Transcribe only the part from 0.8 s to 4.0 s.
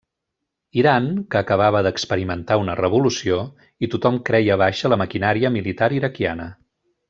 Iran, que acabava d'experimentar una revolució, i